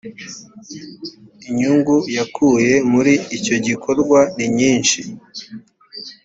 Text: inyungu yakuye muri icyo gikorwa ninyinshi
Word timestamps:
inyungu 1.49 1.95
yakuye 2.17 2.71
muri 2.91 3.13
icyo 3.37 3.55
gikorwa 3.67 4.19
ninyinshi 4.35 4.99